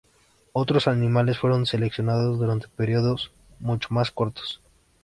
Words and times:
Otros 0.53 0.87
animales 0.87 1.37
fueron 1.37 1.67
selecciones 1.67 2.15
durante 2.39 2.67
periodos 2.67 3.31
mucho 3.59 3.89
más 3.91 4.09
cortos. 4.09 4.59